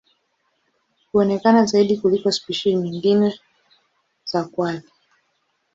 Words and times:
Huonekana 1.11 1.65
zaidi 1.65 1.97
kuliko 1.97 2.31
spishi 2.31 2.75
nyingine 2.75 3.39
za 4.25 4.43
kwale. 4.43 4.83